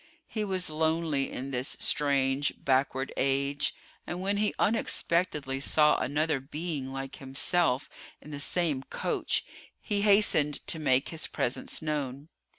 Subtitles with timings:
[0.25, 3.75] He was lonely in this strange, backward age
[4.07, 7.87] and when he unexpectedly saw another being like himself
[8.19, 9.45] in the same coach,
[9.79, 12.29] he hastened to make his presence known.